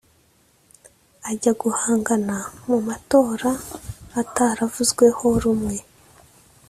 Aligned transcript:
ajya 1.29 1.51
guhangana 1.61 2.37
mu 2.69 2.77
matora 2.87 3.51
ataravuzweho 4.21 5.23
rumwe 5.43 5.77